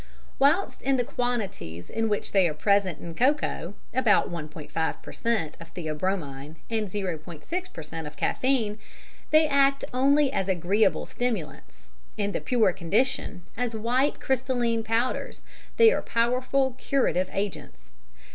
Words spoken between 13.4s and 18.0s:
as white crystalline powders, they are powerful curative agents.